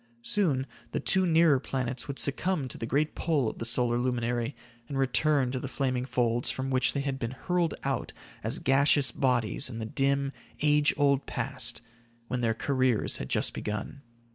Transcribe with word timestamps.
Soon, 0.23 0.65
the 0.93 0.99
two 0.99 1.27
nearer 1.27 1.59
planets 1.59 2.07
would 2.07 2.17
succumb 2.17 2.67
to 2.67 2.77
the 2.79 2.87
great 2.87 3.13
pull 3.13 3.47
of 3.47 3.59
the 3.59 3.65
solar 3.65 3.99
luminary 3.99 4.55
and 4.89 4.97
return 4.97 5.51
to 5.51 5.59
the 5.59 5.67
flaming 5.67 6.05
folds, 6.05 6.49
from 6.49 6.71
which 6.71 6.93
they 6.93 7.01
had 7.01 7.19
been 7.19 7.29
hurled 7.45 7.75
out 7.83 8.11
as 8.43 8.57
gaseous 8.57 9.11
bodies 9.11 9.69
in 9.69 9.77
the 9.77 9.85
dim, 9.85 10.31
age 10.63 10.91
old 10.97 11.27
past, 11.27 11.81
when 12.29 12.41
their 12.41 12.55
careers 12.55 13.17
had 13.17 13.29
just 13.29 13.53
begun. 13.53 14.01